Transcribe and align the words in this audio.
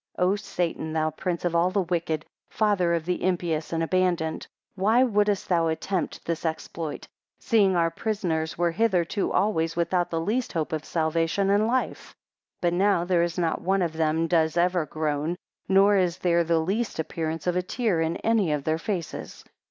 7 0.15 0.33
O 0.33 0.35
Satan, 0.35 0.93
thou 0.93 1.11
prince 1.11 1.45
of 1.45 1.55
all 1.55 1.69
the 1.69 1.83
wicked, 1.83 2.25
father 2.49 2.95
of 2.95 3.05
the 3.05 3.23
impious 3.23 3.71
and 3.71 3.83
abandoned, 3.83 4.47
why 4.73 5.03
wouldest 5.03 5.47
thou 5.47 5.67
attempt 5.67 6.25
this 6.25 6.43
exploit, 6.43 7.07
seeing 7.39 7.75
our 7.75 7.91
prisoners 7.91 8.57
were 8.57 8.71
hitherto 8.71 9.31
always 9.31 9.75
without 9.75 10.09
the 10.09 10.19
least 10.19 10.53
hope 10.53 10.73
of 10.73 10.83
salvation 10.83 11.51
and 11.51 11.67
life? 11.67 12.13
8 12.57 12.61
But 12.61 12.73
now 12.73 13.05
there 13.05 13.21
is 13.21 13.37
not 13.37 13.61
one 13.61 13.83
of 13.83 13.93
them 13.93 14.25
does 14.25 14.57
ever 14.57 14.87
groan, 14.87 15.35
nor 15.69 15.97
is 15.97 16.17
there 16.17 16.43
the 16.43 16.57
least 16.57 16.97
appearance 16.97 17.45
of 17.45 17.55
a 17.55 17.61
tear 17.61 18.01
in 18.01 18.17
any 18.17 18.51
of 18.53 18.63
their 18.63 18.79
faces. 18.79 19.43